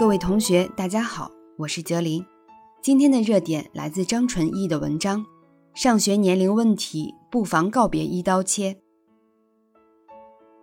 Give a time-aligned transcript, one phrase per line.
[0.00, 2.24] 各位同学，大家好，我是哲林。
[2.80, 5.20] 今天的热点来自张纯义的文章
[5.74, 8.72] 《上学年龄问题，不妨告别一刀切》。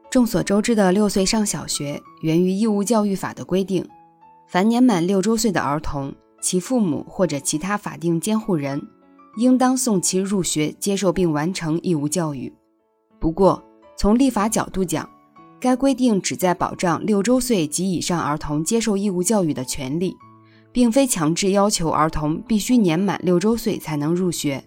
[0.10, 3.88] 众所周知的六岁上小学源于义务教育法的规定，
[4.48, 6.12] 凡年满六周岁的儿童，
[6.42, 8.82] 其父母或者其他法定监护人，
[9.38, 12.52] 应当送其入学接受并完成义务教育。
[13.20, 13.64] 不过，
[13.96, 15.08] 从立法角度讲，
[15.60, 20.16] 该规定旨在保障六周岁及以上儿童接受义务教育的权利，
[20.72, 24.64] 并非强制要求儿童必须年满六周岁才能入学。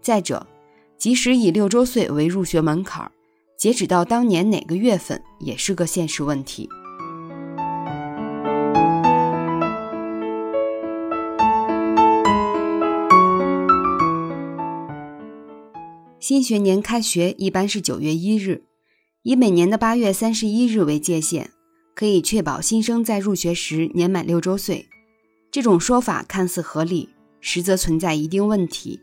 [0.00, 0.46] 再者，
[0.96, 3.10] 即使以六周岁为入学门槛，
[3.58, 6.68] 截止到当年哪个月份也是个现实问题。
[16.18, 18.62] 新学年开学一般是九月一日。
[19.24, 21.50] 以每年的八月三十一日为界限，
[21.94, 24.88] 可以确保新生在入学时年满六周岁。
[25.52, 27.08] 这种说法看似合理，
[27.40, 29.00] 实则存在一定问题。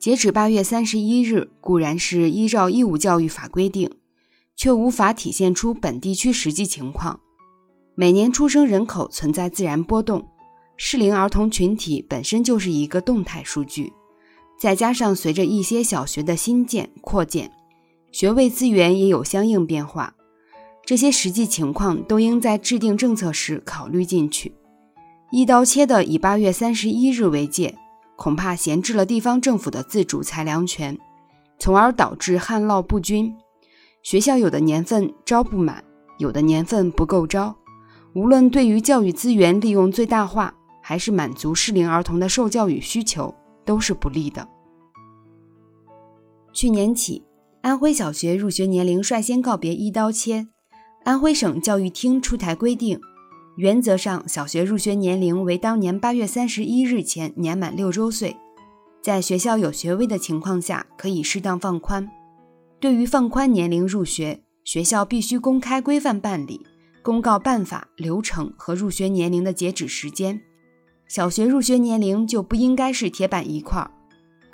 [0.00, 3.88] 截止八月三十一日固然是依照义务教育法规定，
[4.56, 7.20] 却无法体现出本地区实际情况。
[7.94, 10.26] 每年出生人口存在自然波动，
[10.76, 13.92] 适龄儿童群体本身就是一个动态数据，
[14.58, 17.52] 再加上随着一些小学的新建扩建。
[18.14, 20.14] 学位资源也有相应变化，
[20.84, 24.54] 这些实际情况都应在制定政策时考虑进去。
[25.32, 27.76] 一刀切的以八月三十一日为界，
[28.14, 30.96] 恐怕闲置了地方政府的自主裁量权，
[31.58, 33.34] 从而导致旱涝不均。
[34.04, 35.82] 学校有的年份招不满，
[36.18, 37.56] 有的年份不够招，
[38.14, 44.46] 无论对于教育资源利用最大化，还是满足适龄儿童的受教育需求，都是不利的。
[46.52, 47.20] 去年起。
[47.64, 50.48] 安徽小学入学年龄率先告别一刀切。
[51.04, 53.00] 安徽省教育厅出台规定，
[53.56, 58.36] 原则上小学入学年龄为当年八月三十一日前年满六周岁，
[59.02, 62.06] 在学校有学位的情况下可以适当放宽。
[62.78, 66.60] 对于放宽年龄入学，学校必须公开规范办理，
[67.00, 70.38] 公告办法、流程和入学年龄的截止时间。
[71.08, 73.90] 小学入学年龄就不应该是铁板一块。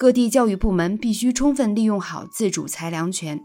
[0.01, 3.45] 各地教育部门必须充分利用好自主裁量权，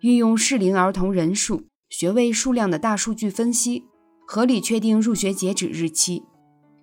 [0.00, 3.84] 运用适龄儿童人数、学位数量的大数据分析，
[4.26, 6.24] 合理确定入学截止日期。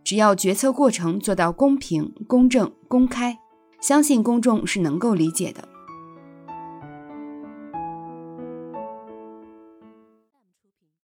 [0.06, 3.38] 只要决策过程做到公平、公正、公开，
[3.82, 5.68] 相信公众是能够理解的。